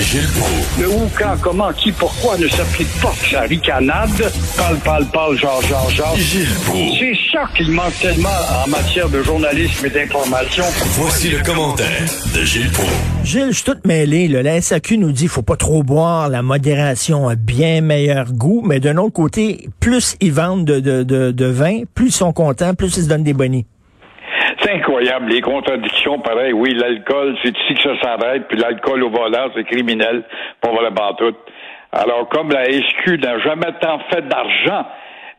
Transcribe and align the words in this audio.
Gilles 0.00 0.28
Proulx. 0.38 0.80
Le 0.80 0.88
où, 0.88 1.10
quand, 1.18 1.36
comment, 1.40 1.72
qui, 1.72 1.90
pourquoi 1.92 2.36
ne 2.38 2.46
s'applique 2.48 2.92
pas 3.00 3.12
que 3.20 3.28
sa 3.30 3.40
ricanade? 3.42 4.32
Parle, 4.56 4.76
parle, 4.78 5.06
parle, 5.06 5.38
genre, 5.38 5.62
genre, 5.62 5.90
genre. 5.90 6.16
Gilles 6.16 6.48
Proulx. 6.64 6.98
C'est 6.98 7.14
ça 7.32 7.44
qu'il 7.56 7.70
manque 7.70 7.98
tellement 8.00 8.28
en 8.64 8.68
matière 8.68 9.08
de 9.08 9.22
journalisme 9.22 9.86
et 9.86 9.90
d'information. 9.90 10.64
Voici 10.98 11.30
le 11.30 11.42
commentaire 11.42 12.02
de 12.34 12.44
Gilles 12.44 12.70
Proulx. 12.70 12.90
Gilles, 13.24 13.48
je 13.48 13.56
suis 13.56 13.64
toute 13.64 13.86
mêlée. 13.86 14.28
Là. 14.28 14.42
La 14.42 14.60
SAQ 14.60 14.98
nous 14.98 15.12
dit 15.12 15.28
faut 15.28 15.42
pas 15.42 15.56
trop 15.56 15.82
boire, 15.82 16.28
la 16.28 16.42
modération 16.42 17.28
a 17.28 17.34
bien 17.34 17.80
meilleur 17.80 18.32
goût, 18.32 18.62
mais 18.64 18.80
d'un 18.80 18.98
autre 18.98 19.14
côté, 19.14 19.68
plus 19.80 20.16
ils 20.20 20.32
vendent 20.32 20.64
de, 20.64 20.80
de, 20.80 21.02
de, 21.02 21.30
de 21.32 21.46
vin, 21.46 21.80
plus 21.94 22.08
ils 22.08 22.12
sont 22.12 22.32
contents, 22.32 22.74
plus 22.74 22.96
ils 22.96 23.04
se 23.04 23.08
donnent 23.08 23.24
des 23.24 23.32
bonnies. 23.32 23.66
Incroyable, 24.76 25.30
les 25.30 25.40
contradictions, 25.40 26.18
pareil. 26.18 26.52
Oui, 26.52 26.74
l'alcool, 26.74 27.34
c'est 27.42 27.56
ici 27.56 27.74
que 27.74 27.82
ça 27.82 27.98
s'arrête, 28.02 28.46
puis 28.46 28.58
l'alcool 28.58 29.02
au 29.04 29.08
volant, 29.08 29.48
c'est 29.54 29.64
criminel, 29.64 30.22
pour 30.60 30.74
vraiment 30.74 31.14
tout. 31.14 31.34
Alors, 31.92 32.28
comme 32.28 32.50
la 32.50 32.64
SQ 32.66 33.18
n'a 33.22 33.38
jamais 33.38 33.72
tant 33.80 34.00
fait 34.10 34.28
d'argent 34.28 34.86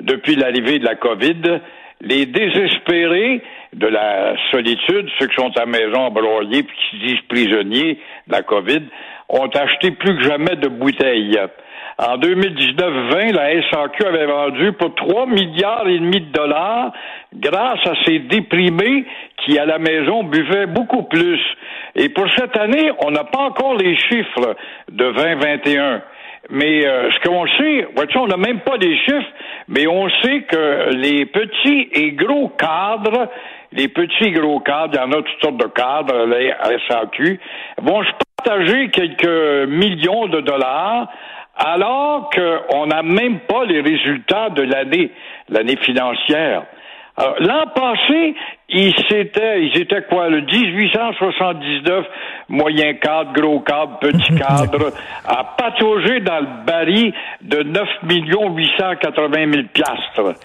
depuis 0.01 0.35
l'arrivée 0.35 0.79
de 0.79 0.85
la 0.85 0.95
COVID, 0.95 1.59
les 2.01 2.25
désespérés 2.25 3.43
de 3.73 3.87
la 3.87 4.33
solitude, 4.49 5.07
ceux 5.19 5.27
qui 5.27 5.35
sont 5.35 5.51
à 5.55 5.61
la 5.61 5.65
maison 5.67 6.09
broyés 6.09 6.63
puis 6.63 6.75
qui 6.75 6.97
se 6.97 7.05
disent 7.05 7.21
prisonniers 7.29 7.99
de 8.25 8.31
la 8.31 8.41
COVID, 8.41 8.81
ont 9.29 9.47
acheté 9.47 9.91
plus 9.91 10.17
que 10.17 10.23
jamais 10.23 10.55
de 10.55 10.67
bouteilles. 10.67 11.39
En 11.99 12.17
2019-20, 12.19 13.33
la 13.33 13.69
SAQ 13.71 14.05
avait 14.05 14.27
vendu 14.27 14.71
pour 14.73 14.93
3 14.93 15.25
milliards 15.25 15.87
et 15.87 15.97
demi 15.97 16.21
de 16.21 16.31
dollars 16.31 16.91
grâce 17.33 17.79
à 17.87 17.93
ces 18.05 18.19
déprimés 18.19 19.05
qui, 19.37 19.57
à 19.57 19.65
la 19.65 19.79
maison, 19.79 20.23
buvaient 20.23 20.67
beaucoup 20.67 21.03
plus. 21.03 21.39
Et 21.95 22.09
pour 22.09 22.27
cette 22.37 22.55
année, 22.55 22.91
on 23.03 23.09
n'a 23.09 23.23
pas 23.23 23.39
encore 23.39 23.75
les 23.75 23.97
chiffres 23.97 24.55
de 24.91 25.11
2021. 25.11 26.03
Mais 26.51 26.85
euh, 26.85 27.09
ce 27.11 27.27
qu'on 27.27 27.47
sait, 27.57 27.87
on 28.15 28.27
n'a 28.27 28.37
même 28.37 28.59
pas 28.59 28.77
les 28.77 28.95
chiffres, 28.99 29.31
mais 29.67 29.87
on 29.87 30.07
sait 30.21 30.43
que 30.43 30.93
les 30.93 31.25
petits 31.25 31.89
et 31.93 32.11
gros 32.11 32.49
cadres, 32.49 33.27
les 33.73 33.87
petits 33.87 34.25
et 34.25 34.31
gros 34.31 34.59
cadres, 34.59 34.93
il 34.93 34.97
y 34.97 35.03
en 35.03 35.11
a 35.11 35.23
toutes 35.23 35.41
sortes 35.41 35.57
de 35.57 35.67
cadres, 35.67 36.25
la 36.25 36.77
SAQ, 36.87 37.39
vont 37.81 38.03
partager 38.37 38.89
quelques 38.89 39.67
millions 39.69 40.27
de 40.27 40.41
dollars 40.41 41.07
alors 41.55 42.29
qu'on 42.29 42.85
n'a 42.85 43.01
même 43.01 43.39
pas 43.39 43.65
les 43.65 43.81
résultats 43.81 44.49
de 44.49 44.61
l'année, 44.61 45.11
l'année 45.49 45.77
financière. 45.77 46.63
L'an 47.39 47.65
passé, 47.73 48.35
ils 48.69 48.93
étaient, 49.09 49.63
ils 49.63 49.81
étaient 49.81 50.03
quoi, 50.03 50.29
le 50.29 50.41
1879, 50.41 52.05
moyen 52.49 52.93
cadre, 52.93 53.33
gros 53.33 53.59
cadre, 53.61 53.97
petit 53.97 54.35
cadre, 54.37 54.91
à 55.25 55.43
patauger 55.57 56.19
dans 56.19 56.41
le 56.41 56.65
baril 56.65 57.11
de 57.41 57.63
9 57.63 57.89
880 58.03 59.51
000 59.51 59.63
piastres. 59.73 60.39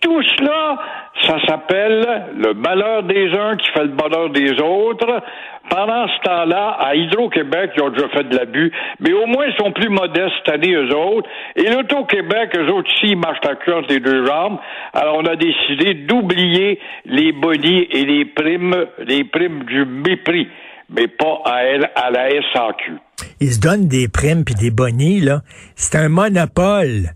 Tout 0.00 0.22
cela, 0.22 0.78
ça 1.26 1.36
s'appelle 1.46 2.26
le 2.36 2.54
malheur 2.54 3.02
des 3.02 3.30
uns 3.32 3.56
qui 3.56 3.70
fait 3.72 3.84
le 3.84 3.88
bonheur 3.88 4.30
des 4.30 4.60
autres. 4.60 5.22
Pendant 5.68 6.06
ce 6.08 6.20
temps-là, 6.22 6.76
à 6.80 6.94
Hydro-Québec, 6.94 7.72
ils 7.76 7.82
ont 7.82 7.90
déjà 7.90 8.08
fait 8.08 8.24
de 8.24 8.36
l'abus, 8.36 8.72
mais 9.00 9.12
au 9.12 9.26
moins 9.26 9.46
ils 9.46 9.56
sont 9.56 9.70
plus 9.72 9.90
modestes 9.90 10.32
cette 10.38 10.54
année, 10.54 10.72
eux 10.72 10.96
autres. 10.96 11.28
Et 11.56 11.68
l'Auto-Québec, 11.68 12.56
eux 12.56 12.72
autres 12.72 12.88
ici, 12.96 13.12
ils 13.12 13.18
marchent 13.18 13.44
à 13.46 13.54
cœur 13.56 13.86
des 13.86 14.00
deux 14.00 14.24
jambes. 14.24 14.58
Alors 14.94 15.16
on 15.18 15.26
a 15.26 15.36
décidé 15.36 15.94
d'oublier 15.94 16.78
les 17.04 17.32
bonnies 17.32 17.86
et 17.90 18.04
les 18.04 18.24
primes, 18.24 18.86
les 19.06 19.24
primes 19.24 19.64
du 19.64 19.84
mépris, 19.84 20.48
mais 20.88 21.06
pas 21.06 21.42
à 21.44 21.64
elle, 21.64 21.90
à 21.94 22.10
la 22.10 22.30
SAQ. 22.52 22.94
Ils 23.40 23.52
se 23.52 23.60
donnent 23.60 23.88
des 23.88 24.08
primes 24.08 24.44
puis 24.44 24.54
des 24.54 24.70
bonnies, 24.70 25.20
là. 25.20 25.40
C'est 25.76 25.98
un 25.98 26.08
monopole. 26.08 27.10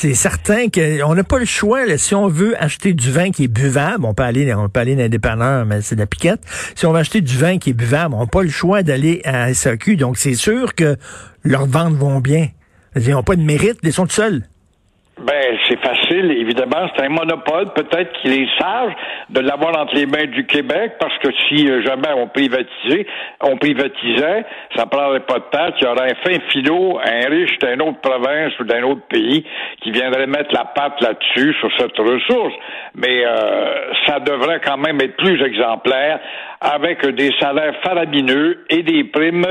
C'est 0.00 0.14
certain 0.14 0.68
qu'on 0.68 1.16
n'a 1.16 1.24
pas 1.24 1.40
le 1.40 1.44
choix. 1.44 1.84
Là. 1.84 1.98
Si 1.98 2.14
on 2.14 2.28
veut 2.28 2.54
acheter 2.62 2.92
du 2.92 3.10
vin 3.10 3.32
qui 3.32 3.42
est 3.42 3.52
buvable, 3.52 4.04
on 4.04 4.14
peut 4.14 4.22
aller, 4.22 4.54
on 4.54 4.68
peut 4.68 4.78
aller 4.78 4.94
dans 4.94 5.66
mais 5.66 5.80
c'est 5.80 5.96
de 5.96 6.00
la 6.00 6.06
piquette. 6.06 6.38
Si 6.76 6.86
on 6.86 6.92
veut 6.92 7.00
acheter 7.00 7.20
du 7.20 7.36
vin 7.36 7.58
qui 7.58 7.70
est 7.70 7.72
buvable, 7.72 8.14
on 8.14 8.20
n'a 8.20 8.26
pas 8.28 8.44
le 8.44 8.48
choix 8.48 8.84
d'aller 8.84 9.20
à 9.24 9.52
SAQ. 9.52 9.96
Donc, 9.96 10.16
c'est 10.16 10.34
sûr 10.34 10.76
que 10.76 10.94
leurs 11.42 11.66
ventes 11.66 11.94
vont 11.94 12.20
bien. 12.20 12.46
Ils 12.94 13.10
n'ont 13.10 13.24
pas 13.24 13.34
de 13.34 13.42
mérite, 13.42 13.80
ils 13.82 13.92
sont 13.92 14.08
seuls. 14.08 14.44
Ben, 15.26 15.58
c'est 15.68 15.80
évidemment, 16.16 16.88
c'est 16.94 17.04
un 17.04 17.08
monopole. 17.08 17.72
Peut-être 17.74 18.12
qu'il 18.20 18.32
est 18.32 18.48
sage 18.58 18.92
de 19.30 19.40
l'avoir 19.40 19.78
entre 19.78 19.94
les 19.94 20.06
mains 20.06 20.26
du 20.26 20.46
Québec, 20.46 20.94
parce 20.98 21.16
que 21.18 21.28
si 21.48 21.68
euh, 21.68 21.82
jamais 21.82 22.12
on 22.16 22.28
privatisait, 22.28 23.06
on 23.40 23.56
privatisait, 23.56 24.44
ça 24.76 24.86
prendrait 24.86 25.20
pas 25.20 25.38
de 25.38 25.44
temps, 25.50 25.68
il 25.80 25.84
y 25.84 25.86
aurait 25.86 26.12
un 26.12 26.14
fin 26.24 26.38
filot, 26.50 26.98
un 27.04 27.28
riche 27.28 27.58
d'une 27.58 27.82
autre 27.82 28.00
province 28.00 28.58
ou 28.60 28.64
d'un 28.64 28.82
autre 28.84 29.06
pays 29.08 29.44
qui 29.82 29.90
viendrait 29.90 30.26
mettre 30.26 30.54
la 30.54 30.64
patte 30.64 31.00
là-dessus, 31.00 31.54
sur 31.60 31.70
cette 31.78 31.96
ressource. 31.98 32.54
Mais 32.94 33.24
euh, 33.24 33.92
ça 34.06 34.20
devrait 34.20 34.60
quand 34.64 34.78
même 34.78 35.00
être 35.00 35.16
plus 35.16 35.42
exemplaire, 35.42 36.20
avec 36.60 37.06
des 37.06 37.30
salaires 37.40 37.74
faramineux 37.82 38.64
et 38.70 38.82
des 38.82 39.04
primes 39.04 39.46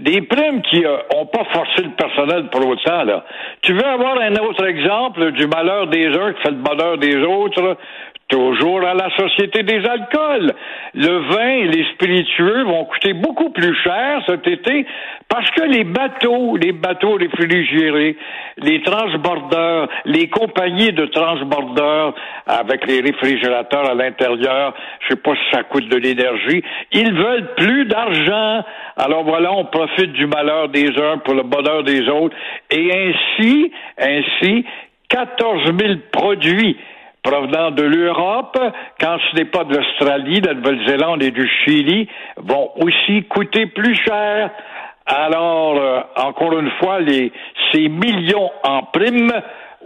des 0.00 0.22
primes 0.22 0.62
qui 0.62 0.82
n'ont 0.82 1.26
pas 1.26 1.44
forcé 1.52 1.82
le 1.82 1.90
personnel 1.90 2.48
pour 2.50 2.66
autant, 2.66 3.02
là. 3.04 3.24
Tu 3.62 3.72
veux 3.72 3.84
avoir 3.84 4.18
un 4.20 4.34
autre 4.36 4.64
exemple 4.66 5.32
du 5.32 5.46
malheur 5.46 5.88
des 5.88 6.06
uns 6.06 6.32
qui 6.34 6.42
fait 6.42 6.50
le 6.50 6.62
bonheur 6.62 6.98
des 6.98 7.16
autres? 7.16 7.76
Toujours 8.28 8.84
à 8.84 8.92
la 8.92 9.08
Société 9.16 9.62
des 9.62 9.82
alcools. 9.86 10.52
Le 10.92 11.16
vin 11.32 11.48
et 11.48 11.68
les 11.68 11.84
spiritueux 11.94 12.64
vont 12.64 12.84
coûter 12.84 13.14
beaucoup 13.14 13.48
plus 13.48 13.74
cher 13.82 14.22
cet 14.26 14.46
été 14.46 14.84
parce 15.30 15.50
que 15.52 15.62
les 15.62 15.84
bateaux, 15.84 16.58
les 16.58 16.72
bateaux 16.72 17.14
réfrigérés, 17.14 18.18
les 18.58 18.82
transbordeurs, 18.82 19.88
les 20.04 20.28
compagnies 20.28 20.92
de 20.92 21.06
transbordeurs 21.06 22.14
avec 22.46 22.86
les 22.86 23.00
réfrigérateurs 23.00 23.88
à 23.88 23.94
l'intérieur, 23.94 24.74
je 25.00 25.14
sais 25.14 25.20
pas 25.20 25.34
si 25.34 25.50
ça 25.50 25.62
coûte 25.62 25.88
de 25.88 25.96
l'énergie, 25.96 26.62
ils 26.92 27.14
veulent 27.14 27.54
plus 27.56 27.86
d'argent. 27.86 28.62
Alors 28.98 29.24
voilà, 29.24 29.52
on 29.52 29.64
profite 29.64 30.12
du 30.12 30.26
malheur 30.26 30.68
des 30.68 30.88
uns 31.00 31.16
pour 31.24 31.32
le 31.32 31.44
bonheur 31.44 31.82
des 31.82 32.06
autres 32.10 32.36
et 32.70 32.90
ainsi, 32.92 33.72
ainsi, 33.98 34.66
14 35.08 35.72
000 35.80 35.94
produits 36.12 36.76
provenant 37.22 37.70
de 37.70 37.82
l'Europe, 37.82 38.58
quand 39.00 39.16
ce 39.30 39.36
n'est 39.36 39.46
pas 39.46 39.64
de 39.64 39.76
l'Australie, 39.76 40.40
de 40.40 40.48
la 40.48 40.54
Nouvelle-Zélande 40.54 41.22
et 41.22 41.30
du 41.30 41.48
Chili, 41.64 42.08
vont 42.36 42.70
aussi 42.76 43.24
coûter 43.24 43.66
plus 43.66 43.94
cher. 43.96 44.50
Alors, 45.06 45.76
euh, 45.76 46.00
encore 46.16 46.58
une 46.58 46.70
fois, 46.78 46.98
ces 47.72 47.88
millions 47.88 48.50
en 48.62 48.82
primes 48.82 49.32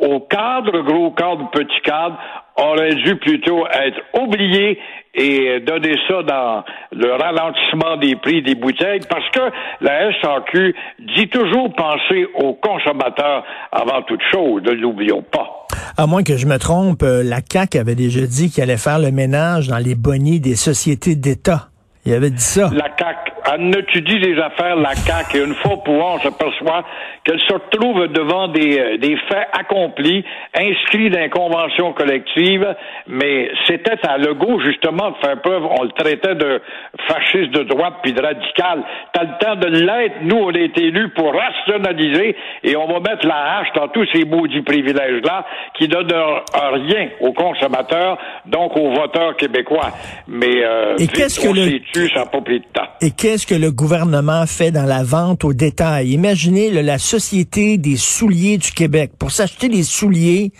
au 0.01 0.21
cadre, 0.21 0.81
gros 0.81 1.13
cadre, 1.13 1.49
petit 1.51 1.81
cadre, 1.83 2.19
auraient 2.57 2.95
dû 2.95 3.17
plutôt 3.17 3.67
être 3.67 4.01
oubliés 4.21 4.79
et 5.15 5.61
donner 5.61 5.95
ça 6.09 6.23
dans 6.23 6.65
le 6.91 7.13
ralentissement 7.13 7.97
des 7.97 8.17
prix 8.17 8.43
des 8.43 8.55
bouteilles 8.55 9.01
parce 9.09 9.29
que 9.31 9.41
la 9.81 10.13
SAQ 10.21 10.75
dit 10.99 11.29
toujours 11.29 11.73
penser 11.75 12.27
aux 12.35 12.55
consommateurs 12.55 13.45
avant 13.71 14.03
toute 14.03 14.23
chose, 14.33 14.63
ne 14.63 14.73
l'oublions 14.73 15.23
pas. 15.23 15.62
À 15.97 16.07
moins 16.07 16.23
que 16.23 16.37
je 16.37 16.47
me 16.47 16.59
trompe, 16.59 17.03
euh, 17.03 17.23
la 17.23 17.41
CAQ 17.41 17.79
avait 17.79 17.95
déjà 17.95 18.27
dit 18.27 18.51
qu'elle 18.51 18.71
allait 18.71 18.77
faire 18.77 18.99
le 18.99 19.11
ménage 19.11 19.69
dans 19.69 19.79
les 19.79 19.95
bonnies 19.95 20.41
des 20.41 20.57
sociétés 20.57 21.17
d'État. 21.17 21.71
Il 22.05 22.13
avait 22.13 22.31
dit 22.31 22.43
ça. 22.43 22.71
Elle 23.51 23.79
étudie 23.79 24.21
des 24.21 24.39
affaires, 24.39 24.77
la 24.77 24.95
CAQ, 24.95 25.39
et 25.39 25.45
une 25.45 25.55
fois 25.55 25.73
pour 25.73 25.83
pouvoir, 25.85 26.15
on 26.15 26.21
s'aperçoit 26.21 26.85
qu'elle 27.25 27.41
se 27.41 27.53
retrouve 27.53 28.09
devant 28.09 28.49
des, 28.49 28.79
euh, 28.79 28.97
des 28.99 29.17
faits 29.29 29.49
accomplis, 29.53 30.25
inscrits 30.55 31.11
dans 31.11 31.23
une 31.23 31.31
convention 31.31 31.93
collective, 31.93 32.67
mais 33.07 33.51
c'était 33.67 34.07
à 34.07 34.19
Legault, 34.19 34.61
justement, 34.61 35.11
de 35.11 35.17
faire 35.25 35.41
preuve, 35.41 35.65
on 35.65 35.85
le 35.85 35.91
traitait 35.91 36.35
de 36.35 36.61
fasciste 37.09 37.51
de 37.53 37.63
droite 37.65 37.95
puis 38.03 38.13
de 38.13 38.23
radical. 38.23 38.83
T'as 39.13 39.25
le 39.25 39.39
temps 39.41 39.57
de 39.57 39.69
l'être, 39.69 40.17
nous, 40.23 40.37
on 40.37 40.53
est 40.53 40.77
élus 40.79 41.11
pour 41.11 41.33
rationaliser, 41.35 42.37
et 42.63 42.77
on 42.77 42.87
va 42.87 43.01
mettre 43.01 43.27
la 43.27 43.59
hache 43.59 43.73
dans 43.75 43.89
tous 43.89 44.07
ces 44.13 44.25
maudits 44.25 44.63
privilèges-là, 44.63 45.45
qui 45.79 45.89
donnent 45.89 46.13
rien 46.55 47.09
aux 47.21 47.33
consommateurs, 47.33 48.19
donc 48.47 48.77
aux 48.77 48.91
voteurs 48.91 49.37
québécois. 49.37 49.91
Mais, 50.29 50.65
euh, 50.65 50.97
et 50.99 51.07
qu'est-ce 51.07 51.41
que 51.41 51.49
le... 51.49 52.09
ça 52.09 52.21
n'a 52.21 52.27
pas 52.27 52.41
pris 52.41 52.61
de 52.61 52.67
temps. 52.67 52.89
Et 53.01 53.11
qu'est-ce 53.33 53.47
que 53.47 53.55
le 53.55 53.71
gouvernement 53.71 54.45
fait 54.45 54.71
dans 54.71 54.85
la 54.85 55.03
vente 55.03 55.43
au 55.43 55.55
détail? 55.55 56.11
Imaginez 56.11 56.71
la 56.71 56.99
Société 56.99 57.79
des 57.79 57.97
souliers 57.97 58.59
du 58.59 58.73
Québec. 58.73 59.13
Pour 59.19 59.31
s'acheter 59.31 59.71
des 59.71 59.85
souliers, 59.85 60.53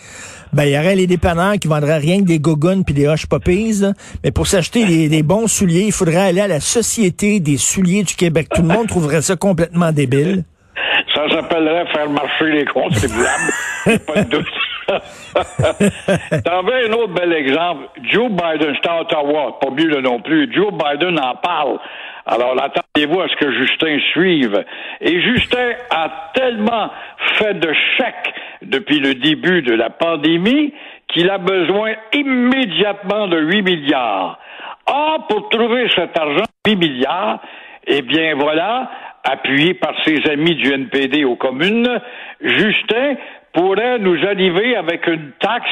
ben, 0.53 0.63
il 0.63 0.71
y 0.71 0.77
aurait 0.79 0.95
les 0.95 1.05
dépanneurs 1.05 1.53
qui 1.61 1.67
vendraient 1.67 1.99
rien 1.99 2.21
que 2.21 2.25
des 2.25 2.39
gogoons 2.39 2.81
puis 2.81 2.95
des 2.95 3.05
hush 3.05 3.27
puppies. 3.27 3.83
Mais 4.23 4.31
pour 4.31 4.47
s'acheter 4.47 5.07
des, 5.07 5.21
bons 5.21 5.45
souliers, 5.45 5.83
il 5.85 5.91
faudrait 5.91 6.29
aller 6.29 6.41
à 6.41 6.47
la 6.47 6.59
Société 6.59 7.39
des 7.39 7.57
souliers 7.57 8.01
du 8.01 8.15
Québec. 8.15 8.47
Tout 8.49 8.63
le 8.63 8.69
monde 8.69 8.87
trouverait 8.87 9.21
ça 9.21 9.35
complètement 9.35 9.91
débile. 9.91 10.43
Ça 11.13 11.29
s'appellerait 11.29 11.85
faire 11.93 12.09
marcher 12.09 12.53
les 12.53 12.65
contribuables. 12.65 13.53
pas 14.07 14.23
de 14.23 14.29
doute. 14.31 14.47
T'en 14.87 16.63
veux 16.63 16.89
un 16.89 16.93
autre 16.93 17.13
bel 17.13 17.33
exemple? 17.33 17.87
Joe 18.11 18.29
Biden, 18.29 18.75
c'est 18.81 18.89
à 18.89 19.01
Ottawa, 19.01 19.59
pas 19.61 19.69
mieux 19.69 20.01
non 20.01 20.19
plus. 20.21 20.51
Joe 20.51 20.73
Biden 20.73 21.19
en 21.19 21.35
parle 21.35 21.77
Alors, 22.25 22.55
attendez-vous 22.61 23.19
à 23.19 23.27
ce 23.27 23.35
que 23.35 23.51
Justin 23.51 23.99
suive. 24.11 24.63
Et 25.01 25.21
Justin 25.21 25.73
a 25.89 26.31
tellement 26.33 26.89
fait 27.37 27.53
de 27.55 27.73
chèques 27.97 28.33
depuis 28.61 28.99
le 28.99 29.15
début 29.15 29.61
de 29.61 29.73
la 29.73 29.89
pandémie 29.89 30.73
qu'il 31.07 31.29
a 31.29 31.37
besoin 31.37 31.93
immédiatement 32.13 33.27
de 33.27 33.39
8 33.39 33.61
milliards. 33.61 34.39
Ah, 34.87 35.17
pour 35.27 35.49
trouver 35.49 35.89
cet 35.95 36.17
argent, 36.17 36.45
8 36.65 36.75
milliards, 36.75 37.39
eh 37.87 38.01
bien 38.01 38.35
voilà, 38.35 38.89
appuyé 39.23 39.73
par 39.73 39.93
ses 40.05 40.21
amis 40.29 40.55
du 40.55 40.73
NPD 40.73 41.25
aux 41.25 41.35
communes, 41.35 41.99
Justin 42.41 43.15
pourrait 43.53 43.99
nous 43.99 44.17
arriver 44.25 44.75
avec 44.75 45.05
une 45.07 45.31
taxe 45.39 45.69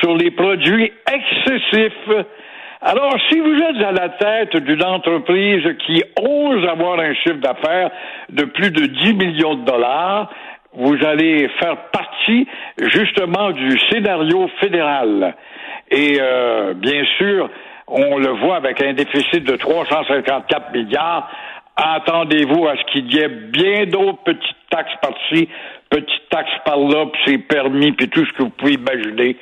sur 0.00 0.16
les 0.16 0.30
produits 0.30 0.92
excessifs. 1.12 2.26
Alors, 2.80 3.16
si 3.28 3.40
vous 3.40 3.56
êtes 3.56 3.84
à 3.84 3.90
la 3.90 4.08
tête 4.10 4.56
d'une 4.62 4.84
entreprise 4.84 5.64
qui 5.84 6.00
ose 6.16 6.64
avoir 6.68 7.00
un 7.00 7.12
chiffre 7.14 7.40
d'affaires 7.40 7.90
de 8.28 8.44
plus 8.44 8.70
de 8.70 8.86
10 8.86 9.14
millions 9.14 9.56
de 9.56 9.64
dollars, 9.64 10.30
vous 10.74 10.96
allez 11.04 11.48
faire 11.60 11.76
partie 11.90 12.46
justement 12.78 13.50
du 13.50 13.76
scénario 13.90 14.48
fédéral. 14.60 15.34
Et 15.90 16.18
euh, 16.20 16.74
bien 16.74 17.04
sûr, 17.16 17.50
on 17.88 18.16
le 18.16 18.30
voit 18.30 18.56
avec 18.56 18.80
un 18.80 18.92
déficit 18.92 19.42
de 19.42 19.56
354 19.56 20.72
milliards. 20.72 21.28
Attendez-vous 21.74 22.68
à 22.68 22.76
ce 22.76 22.92
qu'il 22.92 23.12
y 23.12 23.18
ait 23.18 23.28
bien 23.28 23.86
d'autres 23.86 24.22
petites 24.22 24.56
taxes 24.70 24.94
par-ci, 25.02 25.48
petites 25.90 26.28
taxes 26.30 26.50
par-là, 26.64 27.06
puis 27.12 27.22
c'est 27.26 27.38
permis, 27.38 27.90
puis 27.90 28.08
tout 28.08 28.24
ce 28.24 28.32
que 28.34 28.42
vous 28.44 28.50
pouvez 28.50 28.74
imaginer 28.74 29.36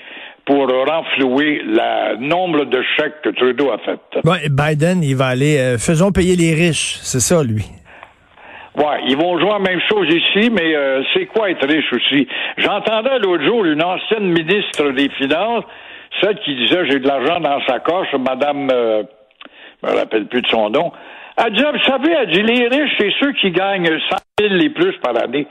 pour 0.46 0.68
renflouer 0.68 1.60
le 1.64 2.16
nombre 2.18 2.64
de 2.64 2.80
chèques 2.96 3.20
que 3.22 3.30
Trudeau 3.30 3.72
a 3.72 3.78
fait. 3.78 4.00
Bon, 4.24 4.36
Biden, 4.48 5.02
il 5.02 5.16
va 5.16 5.26
aller, 5.26 5.58
euh, 5.58 5.76
faisons 5.76 6.12
payer 6.12 6.36
les 6.36 6.54
riches, 6.54 6.98
c'est 7.02 7.20
ça, 7.20 7.42
lui. 7.42 7.64
Ouais, 8.76 9.00
ils 9.08 9.16
vont 9.16 9.38
jouer 9.40 9.50
la 9.50 9.58
même 9.58 9.80
chose 9.88 10.06
ici, 10.08 10.50
mais 10.50 10.76
euh, 10.76 11.02
c'est 11.12 11.26
quoi 11.26 11.50
être 11.50 11.66
riche 11.66 11.92
aussi? 11.92 12.28
J'entendais 12.58 13.18
l'autre 13.18 13.44
jour 13.44 13.64
une 13.64 13.82
ancienne 13.82 14.26
ministre 14.26 14.90
des 14.90 15.08
Finances, 15.18 15.64
celle 16.20 16.38
qui 16.40 16.54
disait 16.54 16.86
j'ai 16.90 17.00
de 17.00 17.08
l'argent 17.08 17.40
dans 17.40 17.60
sa 17.66 17.80
coche, 17.80 18.08
Madame, 18.18 18.68
euh, 18.70 19.02
je 19.82 19.90
me 19.90 19.98
rappelle 19.98 20.26
plus 20.26 20.42
de 20.42 20.48
son 20.48 20.70
nom. 20.70 20.92
Elle 21.38 21.52
dit, 21.52 21.62
vous 21.62 21.84
savez, 21.84 22.12
elle 22.18 22.30
dit, 22.30 22.42
les 22.42 22.68
riches, 22.68 22.92
c'est 22.98 23.12
ceux 23.20 23.32
qui 23.32 23.50
gagnent 23.50 23.86
100 23.88 24.16
000 24.40 24.54
les 24.54 24.70
plus 24.70 24.96
par 25.02 25.20
année. 25.22 25.46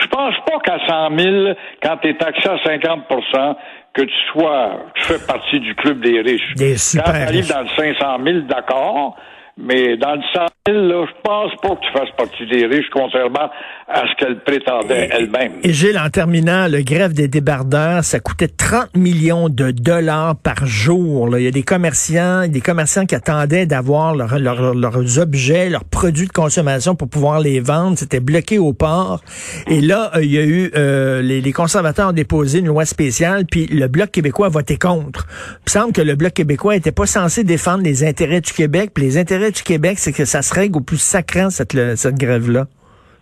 Je 0.00 0.06
pense 0.06 0.34
pas 0.46 0.58
qu'à 0.64 0.78
100 0.86 1.18
000, 1.18 1.54
quand 1.82 1.96
tu 1.98 2.08
es 2.08 2.14
taxé 2.14 2.48
à 2.48 2.56
50% 2.56 3.56
que 3.92 4.02
tu 4.02 4.14
sois, 4.32 4.84
tu 4.94 5.02
fais 5.02 5.26
partie 5.26 5.60
du 5.60 5.74
club 5.74 6.00
des 6.00 6.20
riches. 6.20 6.54
Des 6.56 6.76
super 6.76 7.04
quand 7.04 7.12
tu 7.12 7.18
arrives 7.18 7.48
dans 7.48 7.60
le 7.62 7.68
500 7.68 8.24
000, 8.24 8.38
d'accord, 8.40 9.16
mais 9.56 9.96
dans 9.96 10.14
le 10.14 10.22
100 10.32 10.46
000, 10.68 10.78
là, 10.86 11.06
je 11.06 11.20
pense 11.22 11.54
pas 11.56 11.76
que 11.76 11.80
tu 11.80 11.92
fasses 11.92 12.10
partie 12.16 12.46
des 12.46 12.66
riches, 12.66 12.88
contrairement 12.92 13.50
à 13.92 14.04
ce 14.06 14.14
qu'elle 14.24 14.38
prétendait 14.40 15.08
elle-même. 15.12 15.52
Et 15.64 15.72
Gilles, 15.72 15.98
en 15.98 16.08
terminant, 16.10 16.68
le 16.68 16.82
grève 16.82 17.12
des 17.12 17.26
débardeurs, 17.26 18.04
ça 18.04 18.20
coûtait 18.20 18.46
30 18.48 18.96
millions 18.96 19.48
de 19.48 19.72
dollars 19.72 20.36
par 20.36 20.64
jour. 20.64 21.28
là. 21.28 21.40
Il 21.40 21.44
y 21.44 21.48
a 21.48 21.50
des 21.50 21.64
commerçants, 21.64 22.46
des 22.46 22.60
commerçants 22.60 23.04
qui 23.06 23.14
attendaient 23.16 23.66
d'avoir 23.66 24.14
leur- 24.14 24.38
leur- 24.38 24.74
leurs 24.74 25.18
objets, 25.18 25.68
leurs 25.70 25.84
produits 25.84 26.28
de 26.28 26.32
consommation 26.32 26.94
pour 26.94 27.08
pouvoir 27.08 27.40
les 27.40 27.58
vendre. 27.60 27.98
C'était 27.98 28.20
bloqué 28.20 28.58
au 28.58 28.72
port. 28.72 29.22
Et 29.66 29.80
là, 29.80 30.12
euh, 30.14 30.22
il 30.22 30.30
y 30.30 30.38
a 30.38 30.44
eu 30.44 30.70
euh, 30.76 31.20
les, 31.20 31.40
les 31.40 31.52
conservateurs 31.52 32.10
ont 32.10 32.12
déposé 32.12 32.60
une 32.60 32.66
loi 32.66 32.84
spéciale, 32.84 33.44
puis 33.50 33.66
le 33.66 33.88
Bloc 33.88 34.10
québécois 34.12 34.46
a 34.46 34.50
voté 34.50 34.76
contre. 34.76 35.26
Il 35.28 35.62
me 35.66 35.70
semble 35.70 35.92
que 35.92 36.00
le 36.02 36.14
Bloc 36.14 36.32
québécois 36.32 36.76
était 36.76 36.92
pas 36.92 37.06
censé 37.06 37.42
défendre 37.42 37.82
les 37.82 38.04
intérêts 38.04 38.40
du 38.40 38.52
Québec. 38.52 38.92
Puis 38.94 39.02
les 39.04 39.18
intérêts 39.18 39.50
du 39.50 39.62
Québec, 39.62 39.98
c'est 39.98 40.12
que 40.12 40.24
ça 40.24 40.42
se 40.42 40.54
règle 40.54 40.78
au 40.78 40.80
plus 40.80 40.98
sacrant 41.00 41.50
cette, 41.50 41.76
cette 41.96 42.16
grève-là. 42.16 42.66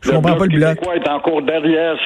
Je 0.00 0.10
comprends 0.12 0.36
pas 0.36 0.44
le 0.44 0.56
Bloc. 0.56 0.74
québécois 0.74 0.96
est 0.96 1.08
encore 1.08 1.42
derrière 1.42 1.96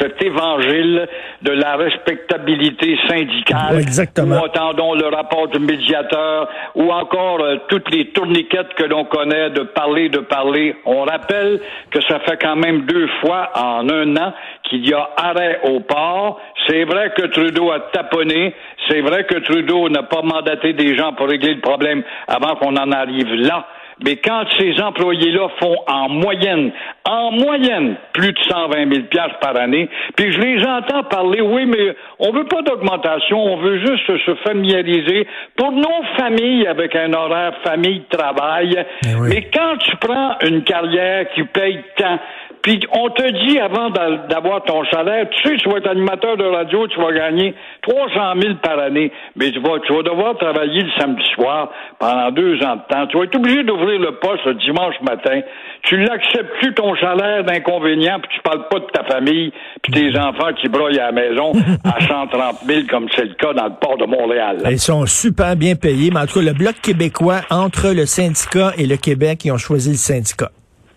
cet 0.00 0.22
évangile 0.22 1.06
de 1.42 1.52
la 1.52 1.76
respectabilité 1.76 2.98
syndicale. 3.08 3.78
Exactement. 3.78 4.36
Nous 4.36 4.44
attendons 4.44 4.94
le 4.94 5.06
rapport 5.06 5.48
du 5.48 5.58
médiateur? 5.58 6.48
Ou 6.74 6.90
encore 6.90 7.40
euh, 7.40 7.56
toutes 7.68 7.90
les 7.94 8.08
tourniquettes 8.12 8.72
que 8.74 8.84
l'on 8.84 9.04
connaît 9.04 9.50
de 9.50 9.62
parler, 9.62 10.08
de 10.08 10.20
parler. 10.20 10.76
On 10.86 11.02
rappelle 11.02 11.60
que 11.90 12.00
ça 12.02 12.20
fait 12.20 12.38
quand 12.40 12.56
même 12.56 12.86
deux 12.86 13.08
fois 13.20 13.50
en 13.54 13.88
un 13.88 14.16
an 14.16 14.32
qu'il 14.64 14.88
y 14.88 14.94
a 14.94 15.10
arrêt 15.16 15.60
au 15.64 15.80
port. 15.80 16.40
C'est 16.66 16.84
vrai 16.84 17.12
que 17.16 17.26
Trudeau 17.26 17.70
a 17.70 17.80
taponné. 17.92 18.54
C'est 18.88 19.00
vrai 19.02 19.24
que 19.24 19.38
Trudeau 19.40 19.88
n'a 19.90 20.02
pas 20.04 20.22
mandaté 20.22 20.72
des 20.72 20.96
gens 20.96 21.12
pour 21.12 21.28
régler 21.28 21.54
le 21.54 21.60
problème 21.60 22.02
avant 22.28 22.56
qu'on 22.56 22.76
en 22.76 22.92
arrive 22.92 23.32
là. 23.34 23.66
Mais 24.04 24.16
quand 24.16 24.44
ces 24.58 24.80
employés-là 24.80 25.48
font 25.60 25.76
en 25.86 26.08
moyenne, 26.08 26.72
en 27.04 27.30
moyenne, 27.32 27.96
plus 28.12 28.32
de 28.32 28.38
120 28.48 28.92
000 28.92 29.06
piastres 29.10 29.38
par 29.40 29.56
année, 29.56 29.88
puis 30.16 30.32
je 30.32 30.40
les 30.40 30.64
entends 30.64 31.04
parler, 31.04 31.40
oui, 31.40 31.66
mais 31.66 31.94
on 32.18 32.32
veut 32.32 32.46
pas 32.46 32.62
d'augmentation, 32.62 33.38
on 33.38 33.56
veut 33.58 33.78
juste 33.78 34.24
se 34.24 34.34
familiariser 34.46 35.26
pour 35.56 35.72
nos 35.72 36.02
familles 36.16 36.66
avec 36.66 36.94
un 36.96 37.12
horaire 37.12 37.54
famille-travail. 37.64 38.84
Oui. 39.04 39.28
Mais 39.28 39.50
quand 39.52 39.76
tu 39.78 39.96
prends 39.96 40.36
une 40.44 40.62
carrière 40.64 41.28
qui 41.34 41.44
paye 41.44 41.80
tant, 41.96 42.18
puis 42.62 42.80
on 42.92 43.08
te 43.10 43.46
dit 43.46 43.58
avant 43.58 43.90
d'a- 43.90 44.26
d'avoir 44.28 44.62
ton 44.64 44.84
salaire, 44.86 45.26
tu 45.30 45.48
sais, 45.48 45.56
tu 45.56 45.68
vas 45.68 45.78
être 45.78 45.88
animateur 45.90 46.36
de 46.36 46.44
radio, 46.44 46.86
tu 46.88 47.00
vas 47.00 47.12
gagner 47.12 47.54
300 47.82 48.40
000 48.40 48.54
par 48.62 48.78
année, 48.78 49.10
mais 49.36 49.50
tu 49.50 49.60
vas, 49.60 49.78
tu 49.86 49.92
vas 49.92 50.02
devoir 50.02 50.36
travailler 50.38 50.82
le 50.82 50.90
samedi 50.98 51.24
soir 51.34 51.70
pendant 51.98 52.30
deux 52.30 52.62
ans 52.64 52.76
de 52.76 52.82
temps. 52.94 53.06
Tu 53.08 53.18
vas 53.18 53.24
être 53.24 53.36
obligé 53.36 53.62
d'ouvrir 53.64 53.98
le 54.00 54.12
poste 54.20 54.44
le 54.46 54.54
dimanche 54.54 54.94
matin. 55.02 55.40
Tu 55.82 55.96
l'acceptes 55.96 56.52
plus 56.60 56.72
ton 56.74 56.94
salaire 56.96 57.42
d'inconvénient, 57.44 58.20
puis 58.20 58.30
tu 58.36 58.40
parles 58.42 58.68
pas 58.68 58.78
de 58.78 58.86
ta 58.92 59.04
famille, 59.04 59.52
puis 59.82 59.92
tes 59.92 60.16
enfants 60.18 60.52
qui 60.60 60.68
broyent 60.68 60.98
à 61.00 61.10
la 61.10 61.12
maison 61.12 61.52
à 61.84 62.00
130 62.00 62.56
000 62.66 62.80
comme 62.88 63.08
c'est 63.16 63.24
le 63.24 63.34
cas 63.34 63.52
dans 63.52 63.66
le 63.66 63.74
port 63.80 63.98
de 63.98 64.06
Montréal. 64.06 64.58
Ils 64.70 64.78
sont 64.78 65.04
super 65.06 65.56
bien 65.56 65.74
payés, 65.74 66.10
mais 66.12 66.20
en 66.20 66.26
tout 66.26 66.38
cas, 66.38 66.44
le 66.46 66.52
Bloc 66.52 66.74
québécois, 66.80 67.40
entre 67.50 67.88
le 67.94 68.06
syndicat 68.06 68.72
et 68.78 68.86
le 68.86 68.96
Québec, 68.96 69.44
ils 69.44 69.50
ont 69.50 69.58
choisi 69.58 69.90
le 69.90 69.96
syndicat. 69.96 70.50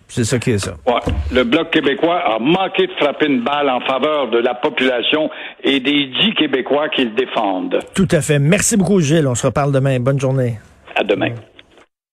C'est 0.08 0.24
ça 0.24 0.38
qui 0.38 0.52
est 0.52 0.58
ça. 0.58 0.74
Ouais. 0.86 0.94
Le 1.32 1.44
Bloc 1.44 1.70
québécois 1.70 2.18
a 2.18 2.38
manqué 2.38 2.86
de 2.86 2.92
frapper 2.92 3.26
une 3.26 3.42
balle 3.42 3.68
en 3.68 3.80
faveur 3.80 4.30
de 4.30 4.38
la 4.38 4.54
population 4.54 5.28
et 5.64 5.80
des 5.80 6.06
dix 6.06 6.34
Québécois 6.36 6.88
qui 6.88 7.04
le 7.04 7.10
défendent. 7.10 7.78
Tout 7.94 8.08
à 8.12 8.20
fait. 8.20 8.38
Merci 8.38 8.76
beaucoup, 8.76 9.00
Gilles. 9.00 9.26
On 9.26 9.34
se 9.34 9.46
reparle 9.46 9.72
demain. 9.72 9.98
Bonne 9.98 10.20
journée. 10.20 10.58
À 10.94 11.02
demain. 11.02 11.30